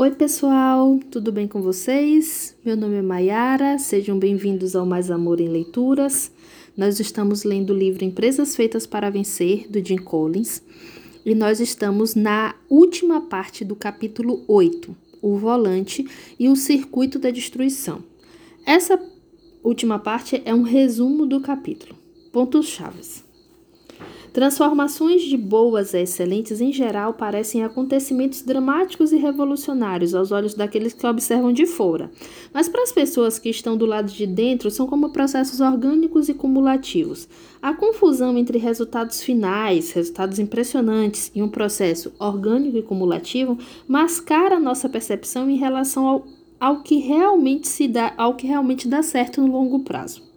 [0.00, 2.56] Oi, pessoal, tudo bem com vocês?
[2.64, 6.30] Meu nome é Maiara, sejam bem-vindos ao Mais Amor em Leituras.
[6.76, 10.62] Nós estamos lendo o livro Empresas Feitas para Vencer, do Jim Collins,
[11.26, 16.06] e nós estamos na última parte do capítulo 8, o volante
[16.38, 18.04] e o circuito da destruição.
[18.64, 19.04] Essa
[19.64, 21.98] última parte é um resumo do capítulo.
[22.30, 23.27] Pontos chaves.
[24.32, 30.92] Transformações de boas a excelentes em geral parecem acontecimentos dramáticos e revolucionários aos olhos daqueles
[30.92, 32.10] que observam de fora,
[32.52, 36.34] mas para as pessoas que estão do lado de dentro são como processos orgânicos e
[36.34, 37.28] cumulativos.
[37.60, 44.88] A confusão entre resultados finais, resultados impressionantes e um processo orgânico e cumulativo mascara nossa
[44.88, 46.26] percepção em relação ao,
[46.60, 50.27] ao que realmente se dá, ao que realmente dá certo no longo prazo.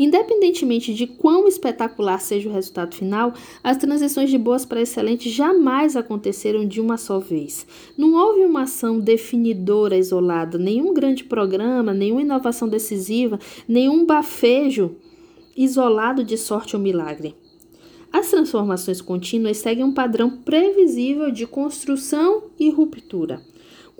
[0.00, 5.94] Independentemente de quão espetacular seja o resultado final, as transições de boas para excelentes jamais
[5.94, 7.66] aconteceram de uma só vez.
[7.98, 14.96] Não houve uma ação definidora isolada, nenhum grande programa, nenhuma inovação decisiva, nenhum bafejo
[15.54, 17.34] isolado de sorte ou milagre.
[18.10, 23.49] As transformações contínuas seguem um padrão previsível de construção e ruptura.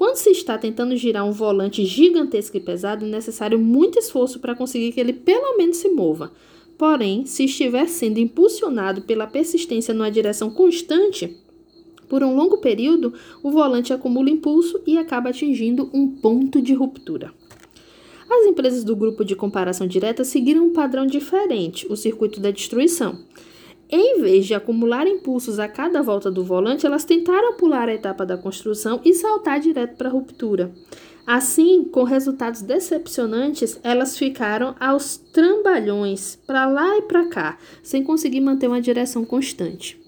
[0.00, 4.54] Quando se está tentando girar um volante gigantesco e pesado, é necessário muito esforço para
[4.54, 6.32] conseguir que ele pelo menos se mova.
[6.78, 11.36] Porém, se estiver sendo impulsionado pela persistência numa direção constante,
[12.08, 13.12] por um longo período,
[13.42, 17.34] o volante acumula impulso e acaba atingindo um ponto de ruptura.
[18.26, 23.18] As empresas do grupo de comparação direta seguiram um padrão diferente, o circuito da destruição.
[23.92, 28.24] Em vez de acumular impulsos a cada volta do volante, elas tentaram pular a etapa
[28.24, 30.70] da construção e saltar direto para a ruptura.
[31.26, 38.40] Assim, com resultados decepcionantes, elas ficaram aos trambalhões, para lá e para cá, sem conseguir
[38.40, 39.99] manter uma direção constante.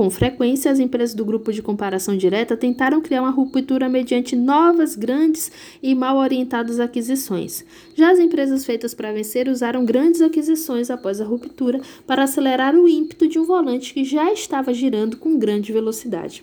[0.00, 4.96] Com frequência, as empresas do grupo de comparação direta tentaram criar uma ruptura mediante novas,
[4.96, 7.66] grandes e mal orientadas aquisições.
[7.94, 12.88] Já as empresas feitas para vencer usaram grandes aquisições após a ruptura para acelerar o
[12.88, 16.42] ímpeto de um volante que já estava girando com grande velocidade.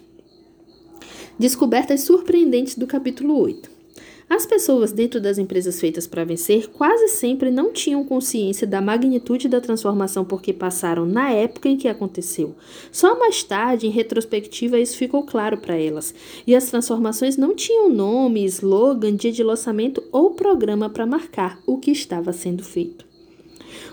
[1.39, 3.76] Descobertas surpreendentes do capítulo 8.
[4.29, 9.47] As pessoas dentro das empresas feitas para vencer quase sempre não tinham consciência da magnitude
[9.47, 12.53] da transformação porque passaram na época em que aconteceu.
[12.91, 16.13] Só mais tarde, em retrospectiva, isso ficou claro para elas.
[16.45, 21.77] E as transformações não tinham nome, slogan, dia de lançamento ou programa para marcar o
[21.77, 23.06] que estava sendo feito.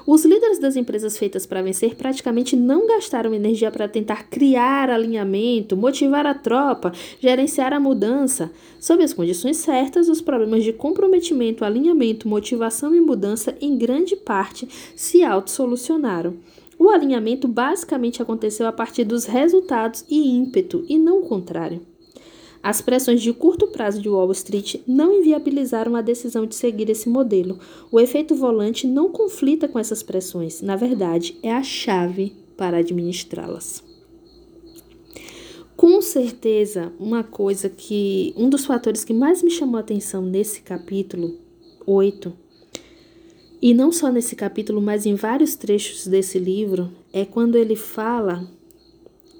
[0.06, 5.76] Os líderes das empresas feitas para vencer praticamente não gastaram energia para tentar criar alinhamento,
[5.76, 8.50] motivar a tropa, gerenciar a mudança.
[8.78, 14.68] Sob as condições certas, os problemas de comprometimento, alinhamento, motivação e mudança, em grande parte,
[14.94, 16.34] se autossolucionaram.
[16.78, 21.93] O alinhamento basicamente aconteceu a partir dos resultados e ímpeto, e não o contrário.
[22.64, 27.10] As pressões de curto prazo de Wall Street não inviabilizaram a decisão de seguir esse
[27.10, 27.58] modelo.
[27.92, 33.84] O efeito volante não conflita com essas pressões, na verdade, é a chave para administrá-las.
[35.76, 38.32] Com certeza, uma coisa que.
[38.34, 41.34] Um dos fatores que mais me chamou a atenção nesse capítulo
[41.84, 42.32] 8,
[43.60, 48.48] e não só nesse capítulo, mas em vários trechos desse livro, é quando ele fala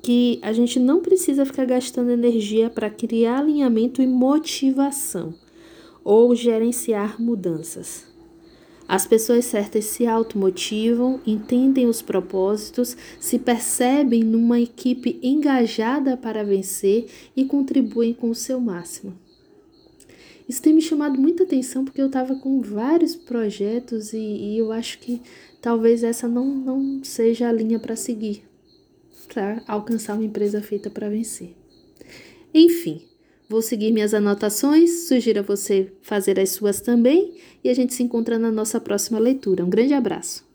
[0.05, 5.35] que a gente não precisa ficar gastando energia para criar alinhamento e motivação
[6.05, 8.05] ou gerenciar mudanças.
[8.87, 17.07] As pessoas certas se automotivam, entendem os propósitos, se percebem numa equipe engajada para vencer
[17.35, 19.15] e contribuem com o seu máximo.
[20.47, 24.71] Isso tem me chamado muita atenção porque eu estava com vários projetos e, e, eu
[24.71, 25.23] acho que
[25.63, 28.45] talvez essa não, não seja a linha para seguir
[29.25, 31.55] para alcançar uma empresa feita para vencer.
[32.53, 33.03] Enfim,
[33.49, 38.03] vou seguir minhas anotações, sugiro a você fazer as suas também e a gente se
[38.03, 39.65] encontra na nossa próxima leitura.
[39.65, 40.54] Um grande abraço!